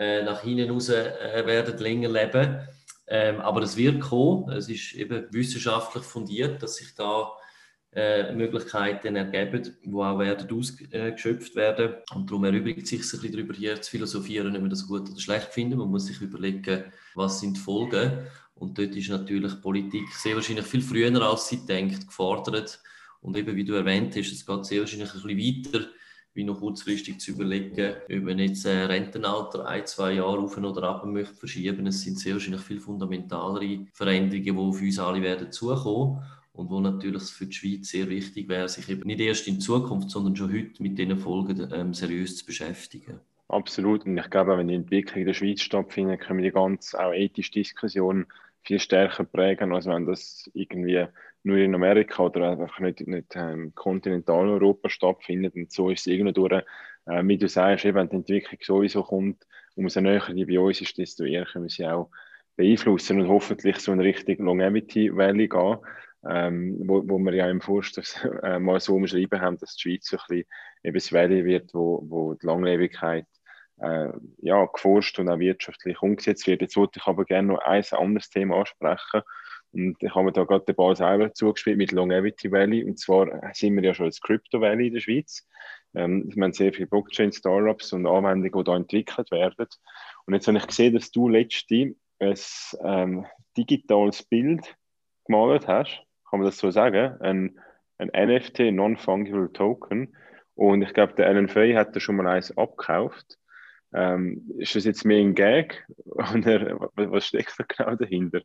äh, 0.00 0.22
nach 0.22 0.40
hinten 0.40 0.70
raus 0.70 0.88
äh, 0.88 1.44
werden 1.44 1.76
länger 1.76 2.08
leben. 2.08 2.66
Ähm, 3.06 3.40
aber 3.40 3.60
es 3.62 3.76
wird 3.76 4.00
kommen. 4.00 4.50
Es 4.50 4.68
ist 4.70 4.94
eben 4.94 5.26
wissenschaftlich 5.30 6.04
fundiert, 6.04 6.62
dass 6.62 6.76
sich 6.76 6.94
da 6.94 7.32
äh, 7.92 8.32
Möglichkeiten 8.32 9.16
ergeben, 9.16 9.76
die 9.84 9.92
auch 9.92 10.18
werden 10.18 10.50
ausgeschöpft 10.50 11.54
werden. 11.54 11.96
Und 12.14 12.30
darum 12.30 12.44
erübrigt 12.44 12.86
sich 12.86 13.00
ein 13.00 13.10
bisschen 13.10 13.32
darüber 13.32 13.52
hier 13.52 13.82
zu 13.82 13.90
philosophieren, 13.90 14.56
ob 14.56 14.62
wir 14.62 14.68
das 14.70 14.86
gut 14.86 15.10
oder 15.10 15.20
schlecht 15.20 15.52
finden. 15.52 15.78
Man 15.78 15.90
muss 15.90 16.06
sich 16.06 16.20
überlegen, 16.22 16.84
was 17.14 17.40
sind 17.40 17.58
die 17.58 17.60
Folgen. 17.60 18.26
Und 18.54 18.78
dort 18.78 18.96
ist 18.96 19.10
natürlich 19.10 19.60
Politik 19.60 20.08
sehr 20.14 20.34
wahrscheinlich 20.34 20.66
viel 20.66 20.82
früher, 20.82 21.20
als 21.20 21.48
sie 21.48 21.66
denkt, 21.66 22.06
gefordert. 22.06 22.80
Und 23.20 23.36
eben, 23.36 23.54
wie 23.54 23.64
du 23.64 23.74
erwähnt 23.74 24.16
hast, 24.16 24.32
es 24.32 24.46
geht 24.46 24.64
sehr 24.64 24.80
wahrscheinlich 24.80 25.12
ein 25.12 25.20
bisschen 25.20 25.72
weiter 25.74 25.86
wie 26.34 26.44
noch 26.44 26.60
kurzfristig 26.60 27.18
zu 27.18 27.32
überlegen, 27.32 27.94
ob 28.10 28.22
man 28.22 28.38
jetzt 28.38 28.66
ein 28.66 28.86
Rentenalter 28.86 29.66
ein, 29.66 29.86
zwei 29.86 30.12
Jahre 30.12 30.38
auf 30.38 30.56
oder 30.56 30.82
ab 30.84 31.04
möchte 31.04 31.34
verschieben. 31.34 31.86
Es 31.86 32.02
sind 32.02 32.18
sehr 32.18 32.34
wahrscheinlich 32.34 32.62
viel 32.62 32.80
fundamentalere 32.80 33.86
Veränderungen, 33.92 34.44
die 34.44 34.52
auf 34.52 34.80
uns 34.80 34.98
alle 34.98 35.22
werden 35.22 35.50
zukommen 35.50 36.22
und 36.52 36.70
wo 36.70 36.80
natürlich 36.80 37.24
für 37.24 37.46
die 37.46 37.52
Schweiz 37.52 37.88
sehr 37.88 38.08
wichtig 38.08 38.48
wäre, 38.48 38.68
sich 38.68 38.88
eben 38.88 39.06
nicht 39.06 39.20
erst 39.20 39.48
in 39.48 39.60
Zukunft, 39.60 40.10
sondern 40.10 40.36
schon 40.36 40.52
heute 40.52 40.82
mit 40.82 40.98
diesen 40.98 41.18
Folgen 41.18 41.68
ähm, 41.72 41.94
seriös 41.94 42.36
zu 42.36 42.46
beschäftigen. 42.46 43.20
Absolut. 43.48 44.06
Und 44.06 44.16
ich 44.16 44.30
glaube, 44.30 44.56
wenn 44.56 44.68
die 44.68 44.74
Entwicklung 44.74 45.20
in 45.20 45.26
der 45.26 45.34
Schweiz 45.34 45.60
stattfindet, 45.60 46.20
können 46.20 46.38
wir 46.38 46.50
die 46.50 46.54
ganze 46.54 47.04
auch 47.04 47.12
ethische 47.12 47.50
Diskussion 47.52 48.26
viel 48.62 48.80
stärker 48.80 49.24
prägen, 49.24 49.72
als 49.72 49.86
wenn 49.86 50.06
das 50.06 50.50
irgendwie 50.54 51.06
nur 51.42 51.56
in 51.56 51.74
Amerika 51.74 52.24
oder 52.24 52.50
einfach 52.50 52.80
nicht, 52.80 53.06
nicht 53.06 53.34
ähm, 53.34 53.72
Kontinentaleuropa 53.74 54.88
stattfindet. 54.88 55.54
Und 55.54 55.72
so 55.72 55.90
ist 55.90 56.00
es 56.00 56.06
irgendwie 56.06 56.32
durch, 56.32 56.52
äh, 57.06 57.22
wie 57.24 57.38
du 57.38 57.48
sagst, 57.48 57.84
eben, 57.84 57.96
wenn 57.96 58.08
die 58.08 58.16
Entwicklung 58.16 58.60
sowieso 58.62 59.02
kommt. 59.02 59.46
Umso 59.76 60.00
näher 60.00 60.22
die 60.34 60.44
bei 60.44 60.60
uns 60.60 60.80
ist, 60.80 60.98
desto 60.98 61.24
eher 61.24 61.46
können 61.46 61.64
wir 61.64 61.70
sie 61.70 61.86
auch 61.86 62.10
beeinflussen 62.56 63.20
und 63.20 63.28
hoffentlich 63.28 63.78
so 63.78 63.92
eine 63.92 64.04
richtige 64.04 64.42
Longevity 64.42 65.14
Valley 65.16 65.48
gehen, 65.48 65.78
ähm, 66.28 66.76
wo, 66.84 67.02
wo 67.08 67.18
wir 67.18 67.34
ja 67.34 67.48
im 67.48 67.60
Vorstoß 67.60 68.28
äh, 68.42 68.58
mal 68.58 68.80
so 68.80 68.94
umschrieben 68.94 69.40
haben, 69.40 69.58
dass 69.58 69.76
die 69.76 69.82
Schweiz 69.82 70.06
so 70.06 70.18
ein 70.18 70.22
bisschen 70.28 70.46
eben 70.82 70.94
das 70.94 71.12
Valley 71.12 71.44
wird, 71.44 71.72
wo, 71.72 72.04
wo 72.06 72.34
die 72.34 72.46
Langlebigkeit 72.46 73.26
äh, 73.80 74.12
ja, 74.38 74.64
geforscht 74.66 75.18
und 75.18 75.28
auch 75.28 75.38
wirtschaftlich 75.38 76.00
umgesetzt 76.02 76.46
wird. 76.46 76.60
Jetzt 76.60 76.76
wollte 76.76 76.98
ich 76.98 77.06
aber 77.06 77.24
gerne 77.24 77.48
noch 77.48 77.60
ein 77.60 77.84
anderes 77.92 78.30
Thema 78.30 78.56
ansprechen. 78.56 79.22
Und 79.72 79.96
ich 80.00 80.14
habe 80.14 80.24
mir 80.24 80.32
da 80.32 80.44
gerade 80.44 80.64
den 80.64 80.74
Ball 80.74 80.96
selber 80.96 81.32
zugespielt 81.32 81.78
mit 81.78 81.92
Longevity 81.92 82.50
Valley. 82.50 82.84
Und 82.84 82.98
zwar 82.98 83.28
sind 83.54 83.76
wir 83.76 83.84
ja 83.84 83.94
schon 83.94 84.06
als 84.06 84.20
Crypto 84.20 84.60
Valley 84.60 84.88
in 84.88 84.94
der 84.94 85.00
Schweiz. 85.00 85.46
Ähm, 85.94 86.30
wir 86.34 86.42
haben 86.42 86.52
sehr 86.52 86.72
viele 86.72 86.88
Blockchain-Startups 86.88 87.92
und 87.92 88.06
Anwendungen, 88.06 88.52
die 88.52 88.64
da 88.64 88.76
entwickelt 88.76 89.30
werden. 89.30 89.66
Und 90.26 90.34
jetzt 90.34 90.48
habe 90.48 90.58
ich 90.58 90.66
gesehen, 90.66 90.94
dass 90.94 91.10
du 91.10 91.28
letzte 91.28 91.94
ein 92.18 92.34
ähm, 92.84 93.26
digitales 93.56 94.22
Bild 94.22 94.76
gemalt 95.24 95.66
hast. 95.68 96.02
Kann 96.28 96.40
man 96.40 96.46
das 96.46 96.58
so 96.58 96.70
sagen? 96.70 97.16
Ein, 97.20 97.58
ein 97.98 98.10
NFT, 98.14 98.72
Non-Fungible 98.72 99.52
Token. 99.52 100.16
Und 100.54 100.82
ich 100.82 100.92
glaube, 100.92 101.14
der 101.14 101.26
Alan 101.26 101.48
Fay 101.48 101.74
hat 101.74 101.94
da 101.94 102.00
schon 102.00 102.16
mal 102.16 102.26
eins 102.26 102.56
abgekauft. 102.56 103.38
Ähm, 103.92 104.50
ist 104.58 104.74
das 104.76 104.84
jetzt 104.84 105.04
mehr 105.04 105.20
ein 105.20 105.34
Gag? 105.34 105.86
Oder 106.06 106.78
was 106.94 107.26
steckt 107.26 107.54
da 107.58 107.64
genau 107.64 107.96
dahinter? 107.96 108.42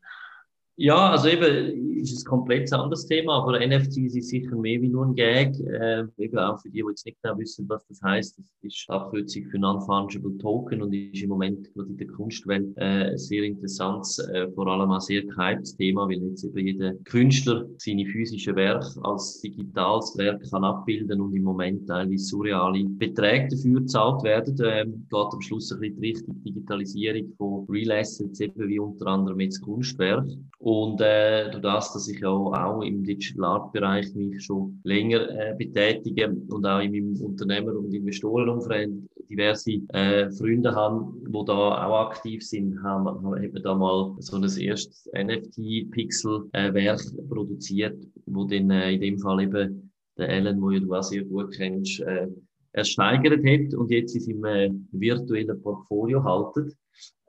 Ja, 0.78 1.12
also 1.12 1.30
eben 1.30 1.96
ist 2.02 2.12
es 2.12 2.26
ein 2.26 2.30
komplett 2.30 2.72
anderes 2.74 3.06
Thema, 3.06 3.38
aber 3.38 3.66
NFTs 3.66 4.16
ist 4.16 4.30
sicher 4.30 4.56
mehr 4.58 4.82
wie 4.82 4.90
nur 4.90 5.06
ein 5.06 5.16
Gag. 5.16 5.58
Äh, 5.60 6.04
eben 6.18 6.38
auch 6.38 6.60
für 6.60 6.70
die, 6.70 6.82
die 6.82 6.90
jetzt 6.90 7.06
nicht 7.06 7.22
genau 7.22 7.38
wissen, 7.38 7.68
was 7.70 7.88
das 7.88 8.02
heißt. 8.02 8.38
Das 8.38 8.46
ist 8.62 8.90
Abkürzung 8.90 9.46
für 9.46 9.58
Non-Fungible 9.58 10.38
Token 10.38 10.82
und 10.82 10.94
ist 10.94 11.24
im 11.24 11.30
Moment 11.30 11.74
gerade 11.74 11.90
in 11.90 11.98
der 11.98 12.08
Kunstwelt 12.08 12.74
äh, 12.76 13.18
sehr 13.18 13.44
interessantes, 13.44 14.20
äh, 14.20 14.52
vor 14.52 14.68
allem 14.68 14.92
auch 14.92 15.00
sehr 15.00 15.24
gehyptes 15.24 15.78
Thema, 15.78 16.10
weil 16.10 16.22
jetzt 16.22 16.44
eben 16.44 16.68
jeder 16.68 16.94
Künstler 17.06 17.66
seine 17.78 18.06
physischen 18.06 18.56
Werke 18.58 18.88
als 19.04 19.40
digitales 19.40 20.14
Werk 20.18 20.44
kann 20.50 20.66
abbilden 20.66 21.22
und 21.22 21.34
im 21.34 21.44
Moment 21.44 21.88
teilweise 21.88 22.26
surreale 22.26 22.84
Beträge 22.84 23.48
dafür 23.56 23.80
gezahlt 23.80 24.24
werden. 24.24 24.58
Ähm, 24.64 25.08
geht 25.10 25.34
am 25.34 25.42
Schluss 25.42 25.72
ein 25.72 25.80
bisschen 25.80 26.02
die 26.02 26.08
Richtung 26.10 26.44
Digitalisierung 26.44 27.34
von 27.38 27.66
Real 27.70 27.94
Assets, 27.94 28.42
eben 28.42 28.68
wie 28.68 28.80
unter 28.80 29.08
anderem 29.08 29.40
jetzt 29.40 29.62
Kunstwerk. 29.62 30.28
Und 30.66 31.00
äh, 31.00 31.52
durch 31.52 31.62
das, 31.62 31.94
dass 31.94 32.08
ich 32.08 32.26
auch, 32.26 32.52
auch 32.52 32.82
im 32.82 33.04
Digital 33.04 33.46
Art 33.46 33.72
Bereich 33.72 34.16
mich 34.16 34.44
schon 34.44 34.82
länger 34.84 35.30
äh, 35.30 35.54
betätige 35.56 36.36
und 36.50 36.66
auch 36.66 36.80
in 36.80 36.92
meinem 36.92 37.22
Unternehmer- 37.22 37.78
und 37.78 37.94
Investorenumfeld 37.94 38.92
diverse 39.30 39.74
äh, 39.90 40.32
Freunde 40.32 40.74
haben, 40.74 41.22
wo 41.30 41.44
da 41.44 41.86
auch 41.86 42.08
aktiv 42.08 42.42
sind, 42.42 42.82
haben, 42.82 43.06
haben 43.06 43.62
da 43.62 43.76
mal 43.76 44.16
so 44.18 44.38
ein 44.38 44.44
erstes 44.44 45.08
NFT-Pixel-Werk 45.14 47.00
äh, 47.00 47.22
produziert, 47.30 48.04
wo 48.26 48.46
dann 48.46 48.72
äh, 48.72 48.94
in 48.94 49.02
dem 49.02 49.20
Fall 49.20 49.44
eben 49.44 49.92
der 50.18 50.30
Alan, 50.30 50.60
wo 50.60 50.72
ja 50.72 50.80
du 50.80 50.96
auch 50.96 51.04
sehr 51.04 51.26
gut 51.26 51.52
kennst, 51.56 52.00
äh, 52.00 52.28
ersteigert 52.72 53.46
hat 53.46 53.76
und 53.76 53.92
jetzt 53.92 54.16
in 54.16 54.22
seinem 54.22 54.46
äh, 54.46 54.72
virtuellen 54.94 55.62
Portfolio 55.62 56.24
haltet. 56.24 56.76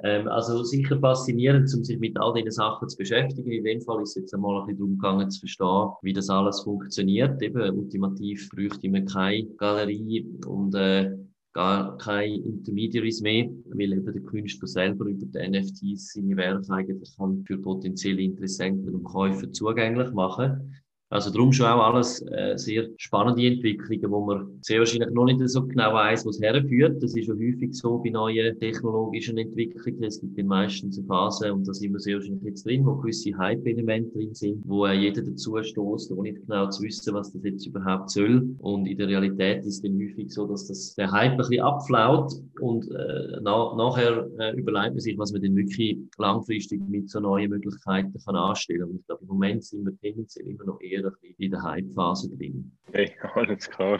Ähm, 0.03 0.29
also 0.29 0.63
sicher 0.63 0.99
faszinierend, 0.99 1.73
um 1.75 1.83
sich 1.83 1.99
mit 1.99 2.19
all 2.19 2.35
diesen 2.35 2.51
Sachen 2.51 2.89
zu 2.89 2.97
beschäftigen. 2.97 3.51
In 3.51 3.65
dem 3.65 3.81
Fall 3.81 4.03
ist 4.03 4.11
es 4.11 4.23
jetzt 4.23 4.35
einmal 4.35 4.61
ein 4.61 4.67
bisschen 4.67 4.79
darum 4.79 4.99
gegangen, 4.99 5.31
zu 5.31 5.41
verstehen, 5.41 5.91
wie 6.03 6.13
das 6.13 6.29
alles 6.29 6.61
funktioniert. 6.61 7.41
Eben, 7.43 7.79
ultimativ 7.79 8.49
bräuchte 8.51 8.89
man 8.89 9.07
keine 9.07 9.47
Galerie 9.57 10.27
und 10.47 10.75
äh, 10.75 11.17
gar 11.57 11.97
keine 11.97 12.37
Intermediaries 12.37 13.23
mehr, 13.23 13.49
weil 13.71 13.95
eben 13.95 14.05
der 14.05 14.23
Künstler 14.23 14.69
selber 14.69 15.07
über 15.07 15.25
die 15.25 15.49
NFTs 15.49 16.13
seine 16.13 16.37
Werke 16.37 16.71
eigentlich 16.71 17.17
kann 17.17 17.43
für 17.47 17.57
potenzielle 17.57 18.21
Interessenten 18.21 18.95
und 18.95 19.05
Käufer 19.05 19.51
zugänglich 19.51 20.13
machen. 20.13 20.75
Also 21.09 21.31
darum 21.31 21.53
schon 21.53 21.67
auch 21.67 21.95
alles 21.95 22.21
äh, 22.33 22.57
sehr 22.57 22.89
spannende 22.97 23.47
Entwicklungen, 23.47 24.11
wo 24.11 24.25
man 24.25 24.59
sehr 24.61 24.81
wahrscheinlich 24.81 25.11
noch 25.11 25.25
nicht 25.27 25.41
so 25.49 25.65
genau 25.65 25.95
weiß, 25.95 26.27
was 26.27 26.41
herführt. 26.41 27.01
Das 27.01 27.15
ist 27.15 27.29
ja 27.29 27.35
häufig 27.35 27.75
so 27.75 27.99
bei 27.99 28.11
neuen 28.11 28.59
technologischen 28.59 29.39
Entwicklungen. 29.39 30.03
Es 30.03 30.21
gibt 30.21 30.37
dann 30.37 30.47
meistens 30.47 30.99
eine 30.99 31.07
Phase, 31.07 31.55
und 31.55 31.69
da 31.69 31.73
sind 31.73 31.93
wir 31.93 32.01
sehr 32.01 32.17
wahrscheinlich 32.17 32.43
jetzt 32.43 32.67
drin, 32.67 32.85
wo 32.85 32.97
gewisse 32.97 33.37
Hype-Elemente 33.39 34.19
drin 34.19 34.35
sind, 34.35 34.63
wo 34.67 34.87
äh, 34.87 34.95
jeder 34.95 35.23
dazu 35.23 35.57
stößt, 35.63 36.11
ohne 36.11 36.33
genau 36.33 36.69
zu 36.71 36.83
wissen, 36.83 37.15
was 37.15 37.33
das 37.33 37.45
jetzt 37.45 37.67
überhaupt 37.67 38.11
soll. 38.11 38.57
Und 38.59 38.87
in 38.87 38.99
der 38.99 39.07
Realität 39.07 39.61
ist 39.61 39.77
es 39.77 39.83
dann 39.83 39.97
häufig 40.01 40.33
so, 40.33 40.47
dass 40.47 40.67
das 40.67 40.97
der 40.97 41.13
Hype 41.13 41.33
ein 41.33 41.37
bisschen 41.37 41.63
abflaut 41.63 42.33
und 42.61 42.91
äh, 42.91 43.39
na, 43.43 43.75
nachher 43.77 44.29
äh, 44.41 44.57
überlegt 44.57 44.95
man 44.95 45.01
sich, 45.01 45.17
was 45.17 45.33
man 45.33 45.43
denn 45.43 45.55
wirklich 45.55 45.99
langfristig 46.19 46.81
mit 46.89 47.09
so 47.11 47.21
neuen 47.21 47.51
Möglichkeiten 47.51 48.13
kann 48.25 48.35
anstellen. 48.35 48.91
Und 48.91 48.97
ich 48.97 49.07
glaube, 49.07 49.23
im 49.23 49.29
Moment 49.29 49.63
sind 49.63 49.85
wir 49.85 49.97
tendenziell 49.99 50.49
immer 50.49 50.65
noch 50.65 50.81
eher 50.81 50.96
eher 50.97 51.13
in 51.39 51.51
der 51.51 51.63
Hype-Phase 51.63 52.37
drin. 52.37 52.73
Okay, 52.89 53.13
alles 53.35 53.71
klar. 53.71 53.99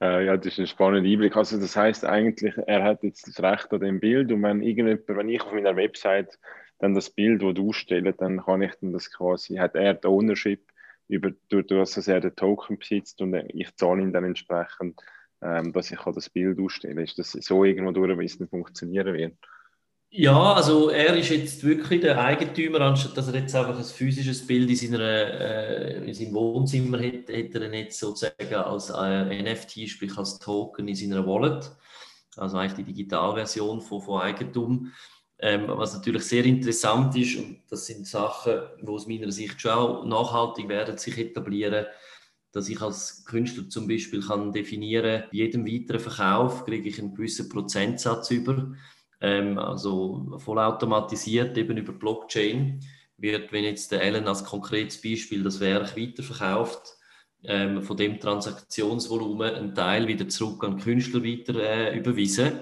Äh, 0.00 0.26
ja, 0.26 0.36
das 0.36 0.46
ist 0.46 0.58
ein 0.58 0.66
spannender 0.66 1.08
Einblick. 1.08 1.36
Also 1.36 1.58
das 1.58 1.76
heißt 1.76 2.04
eigentlich, 2.04 2.54
er 2.66 2.82
hat 2.82 3.02
jetzt 3.02 3.26
das 3.26 3.42
Recht 3.42 3.72
an 3.72 3.80
dem 3.80 4.00
Bild 4.00 4.32
und 4.32 4.42
wenn 4.42 4.62
irgendjemand, 4.62 5.02
wenn 5.08 5.28
ich 5.28 5.42
auf 5.42 5.52
meiner 5.52 5.76
Website 5.76 6.38
dann 6.78 6.94
das 6.94 7.10
Bild, 7.10 7.42
das 7.42 7.54
du 7.54 7.72
stellst, 7.72 8.20
dann 8.20 8.44
kann 8.44 8.62
ich 8.62 8.74
dann 8.80 8.92
das 8.92 9.10
quasi, 9.10 9.56
hat 9.56 9.74
er 9.74 9.94
die 9.94 10.06
Ownership 10.06 10.60
über, 11.08 11.32
durch 11.48 11.66
das, 11.66 11.92
dass 11.92 12.08
er 12.08 12.20
den 12.20 12.34
Token 12.34 12.78
besitzt 12.78 13.20
und 13.20 13.34
ich 13.34 13.74
zahle 13.76 14.02
ihn 14.02 14.12
dann 14.12 14.24
entsprechend, 14.24 15.00
ähm, 15.42 15.72
dass 15.72 15.90
ich 15.90 16.00
das 16.00 16.30
Bild 16.30 16.58
ausstelle. 16.58 17.02
Ist 17.02 17.18
das 17.18 17.32
so 17.32 17.64
irgendwo 17.64 17.92
durch, 17.92 18.18
wie 18.18 18.24
es 18.24 18.38
dann 18.38 18.48
funktionieren 18.48 19.14
wird? 19.14 19.36
Ja, 20.16 20.52
also 20.52 20.90
er 20.90 21.16
ist 21.16 21.30
jetzt 21.30 21.64
wirklich 21.64 22.00
der 22.00 22.22
Eigentümer, 22.22 22.80
anstatt 22.82 23.16
dass 23.16 23.26
er 23.26 23.34
jetzt 23.34 23.52
einfach 23.56 23.76
ein 23.76 23.84
physisches 23.84 24.46
Bild 24.46 24.70
in, 24.70 24.76
seiner, 24.76 25.00
äh, 25.00 26.06
in 26.06 26.14
seinem 26.14 26.34
Wohnzimmer 26.34 26.98
hat, 26.98 27.28
hat 27.28 27.54
er 27.56 27.74
jetzt 27.74 27.98
sozusagen 27.98 28.54
als 28.54 28.90
äh, 28.90 29.42
NFT, 29.42 29.88
sprich 29.88 30.16
als 30.16 30.38
Token 30.38 30.86
in 30.86 30.94
seiner 30.94 31.26
Wallet. 31.26 31.68
Also 32.36 32.58
eigentlich 32.58 32.74
die 32.74 32.92
Digitalversion 32.92 33.80
von, 33.80 34.02
von 34.02 34.20
Eigentum. 34.20 34.92
Ähm, 35.40 35.64
was 35.66 35.94
natürlich 35.94 36.22
sehr 36.22 36.44
interessant 36.44 37.16
ist, 37.16 37.36
und 37.36 37.62
das 37.68 37.86
sind 37.86 38.06
Sachen, 38.06 38.60
die 38.80 38.86
aus 38.86 39.08
meiner 39.08 39.32
Sicht 39.32 39.60
schon 39.60 39.72
auch 39.72 40.04
nachhaltig 40.04 40.68
werden 40.68 40.96
sich 40.96 41.18
etablieren, 41.18 41.86
dass 42.52 42.68
ich 42.68 42.80
als 42.80 43.24
Künstler 43.24 43.68
zum 43.68 43.88
Beispiel 43.88 44.22
kann 44.22 44.52
definieren, 44.52 45.24
bei 45.24 45.36
jedem 45.36 45.66
weiteren 45.66 45.98
Verkauf 45.98 46.64
kriege 46.64 46.88
ich 46.88 47.00
einen 47.00 47.16
gewissen 47.16 47.48
Prozentsatz 47.48 48.30
über 48.30 48.74
ähm, 49.24 49.58
also 49.58 50.36
vollautomatisiert 50.36 51.56
eben 51.56 51.78
über 51.78 51.92
Blockchain, 51.92 52.80
wird, 53.16 53.52
wenn 53.52 53.64
jetzt 53.64 53.90
der 53.90 54.02
Ellen 54.02 54.28
als 54.28 54.44
konkretes 54.44 55.00
Beispiel 55.00 55.42
das 55.42 55.60
Werk 55.60 55.96
weiterverkauft, 55.96 56.96
ähm, 57.44 57.82
von 57.82 57.96
dem 57.96 58.20
Transaktionsvolumen 58.20 59.54
ein 59.54 59.74
Teil 59.74 60.06
wieder 60.08 60.28
zurück 60.28 60.62
an 60.64 60.78
Künstler 60.78 61.24
weiter 61.24 61.54
äh, 61.54 61.98
überwiesen 61.98 62.60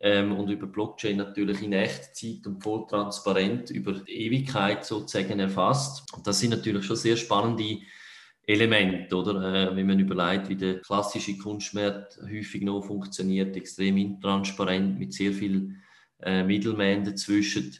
ähm, 0.00 0.32
und 0.32 0.50
über 0.50 0.66
Blockchain 0.66 1.16
natürlich 1.16 1.62
in 1.62 1.72
Echtzeit 1.72 2.46
und 2.46 2.62
voll 2.62 2.86
transparent 2.86 3.70
über 3.70 4.06
Ewigkeit 4.06 4.84
sozusagen 4.84 5.40
erfasst. 5.40 6.12
Und 6.14 6.26
das 6.26 6.38
sind 6.38 6.50
natürlich 6.50 6.84
schon 6.84 6.96
sehr 6.96 7.16
spannende 7.16 7.78
Elemente, 8.46 9.16
oder? 9.16 9.70
Äh, 9.70 9.76
wenn 9.76 9.86
man 9.86 10.00
überlegt, 10.00 10.50
wie 10.50 10.56
der 10.56 10.80
klassische 10.80 11.38
Kunstmarkt 11.38 12.18
häufig 12.22 12.62
noch 12.62 12.82
funktioniert, 12.82 13.56
extrem 13.56 13.96
intransparent 13.96 14.98
mit 14.98 15.14
sehr 15.14 15.32
viel 15.32 15.76
äh, 16.24 16.42
Middleman 16.42 17.04
dazwischen. 17.04 17.76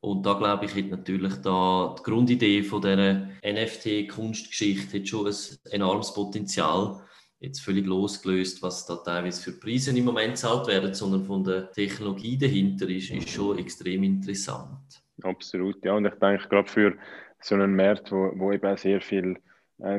Und 0.00 0.24
da 0.24 0.32
glaube 0.34 0.64
ich, 0.64 0.74
hat 0.74 0.90
natürlich 0.90 1.34
da 1.42 1.94
die 1.98 2.02
Grundidee 2.02 2.62
von 2.62 2.80
dieser 2.80 3.28
NFT-Kunstgeschichte 3.44 5.04
schon 5.04 5.26
ein 5.26 5.34
enormes 5.72 6.14
Potenzial. 6.14 7.02
Jetzt 7.38 7.60
völlig 7.60 7.86
losgelöst, 7.86 8.62
was 8.62 8.86
da 8.86 8.96
teilweise 8.96 9.42
für 9.42 9.58
Preise 9.58 9.96
im 9.96 10.04
Moment 10.04 10.36
zahlt 10.38 10.66
werden, 10.68 10.94
sondern 10.94 11.24
von 11.24 11.44
der 11.44 11.70
Technologie 11.72 12.36
dahinter 12.36 12.88
ist, 12.88 13.10
ist 13.10 13.30
schon 13.30 13.58
extrem 13.58 14.02
interessant. 14.02 15.02
Absolut, 15.22 15.82
ja. 15.84 15.94
Und 15.94 16.06
ich 16.06 16.14
denke, 16.14 16.48
gerade 16.48 16.68
für 16.68 16.96
so 17.40 17.54
einen 17.54 17.74
Markt, 17.74 18.12
wo, 18.12 18.32
wo 18.36 18.52
eben 18.52 18.76
sehr 18.76 19.00
viel 19.00 19.36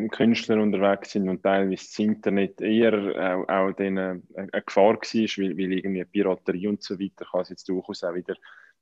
Künstler 0.09 0.61
unterwegs 0.61 1.11
sind 1.11 1.29
und 1.29 1.43
teilweise 1.43 1.71
das 1.71 1.99
Internet 1.99 2.61
eher 2.61 2.93
auch, 2.93 3.49
auch 3.49 3.71
denen 3.73 4.23
eine 4.35 4.63
Gefahr 4.65 4.93
war, 4.93 5.01
weil, 5.01 5.57
weil 5.57 5.73
irgendwie 5.73 6.05
Piraterie 6.05 6.67
und 6.67 6.83
so 6.83 6.99
weiter 6.99 7.25
kann 7.29 7.41
es 7.41 7.49
jetzt 7.49 7.67
durchaus 7.67 8.03
auch 8.03 8.13
wieder 8.13 8.35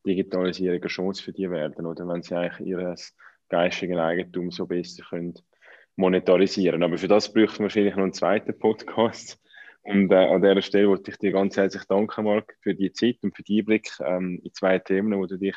Digitalisierung 0.06 0.82
eine 0.82 0.88
Chance 0.88 1.24
für 1.24 1.34
die 1.34 1.50
werden, 1.50 1.86
oder 1.86 2.08
wenn 2.08 2.22
sie 2.22 2.36
eigentlich 2.36 2.68
ihr 2.68 2.96
geistiges 3.50 3.98
Eigentum 3.98 4.52
so 4.52 4.66
besser 4.66 5.04
können 5.10 5.34
monetarisieren. 5.96 6.82
Aber 6.82 6.98
für 6.98 7.08
das 7.08 7.32
bräuchten 7.32 7.60
wir 7.60 7.64
wahrscheinlich 7.64 7.96
noch 7.96 8.04
einen 8.04 8.14
zweiten 8.14 8.58
Podcast. 8.58 9.40
Und 9.82 10.12
äh, 10.12 10.16
an 10.16 10.42
dieser 10.42 10.62
Stelle 10.62 10.88
wollte 10.88 11.12
ich 11.12 11.18
dir 11.18 11.32
ganz 11.32 11.58
herzlich 11.58 11.84
danken, 11.86 12.24
Marc, 12.24 12.56
für 12.62 12.74
die 12.74 12.92
Zeit 12.92 13.18
und 13.22 13.36
für 13.36 13.44
die 13.44 13.62
Blick 13.62 13.90
ähm, 14.00 14.40
in 14.44 14.54
zwei 14.54 14.80
Themen, 14.80 15.18
wo 15.18 15.26
du 15.26 15.38
dich 15.38 15.56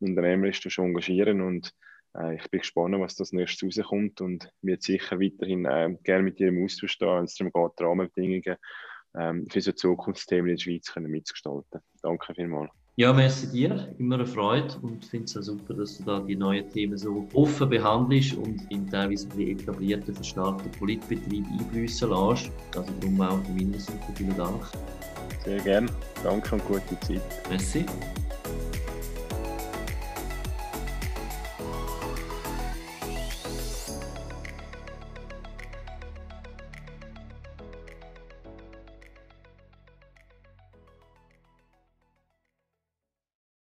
unternehmerisch 0.00 0.60
schon 0.68 0.86
engagieren 0.86 1.40
und 1.40 1.72
äh, 2.18 2.36
ich 2.36 2.50
bin 2.50 2.60
gespannt, 2.60 2.94
was 2.98 3.16
das 3.16 3.32
nächstes 3.32 3.78
rauskommt 3.78 4.20
und 4.20 4.50
wird 4.62 4.82
sicher 4.82 5.20
weiterhin 5.20 5.64
äh, 5.64 5.96
gerne 6.02 6.22
mit 6.22 6.38
dir 6.38 6.48
im 6.48 6.64
Austausch 6.64 6.92
stehen, 6.92 7.08
wenn 7.08 7.24
es 7.24 7.34
darum 7.34 7.52
geht, 7.52 7.80
Rahmenbedingungen 7.80 8.56
ähm, 9.16 9.46
für 9.50 9.60
so 9.60 9.72
Zukunftsthemen 9.72 10.50
in 10.50 10.56
der 10.56 10.62
Schweiz 10.62 10.92
können 10.92 11.10
mitzugestalten. 11.10 11.80
Danke 12.02 12.34
vielmals. 12.34 12.70
Ja, 12.98 13.12
merci 13.12 13.46
dir, 13.52 13.94
immer 13.98 14.14
eine 14.14 14.26
Freude 14.26 14.74
und 14.80 15.04
finde 15.04 15.26
es 15.26 15.36
auch 15.36 15.42
super, 15.42 15.74
dass 15.74 15.98
du 15.98 16.04
da 16.04 16.18
die 16.20 16.34
neuen 16.34 16.66
Themen 16.70 16.96
so 16.96 17.28
offen 17.34 17.68
behandelst 17.68 18.34
und 18.36 18.62
in 18.70 18.88
teilweise 18.88 19.28
etablierten, 19.38 20.14
verstarkten 20.14 20.70
Politbetrieb 20.72 21.44
einfließen 21.60 22.08
lässt. 22.08 22.50
Also 22.74 22.90
darum 23.00 23.20
auch 23.20 23.44
von 23.44 23.54
meiner 23.54 23.78
Seite 23.78 24.00
vielen 24.14 24.36
Dank. 24.38 24.62
Sehr 25.44 25.60
gerne. 25.60 25.88
Danke 26.22 26.54
und 26.54 26.64
gute 26.64 26.98
Zeit. 27.00 27.20
Merci. 27.50 27.84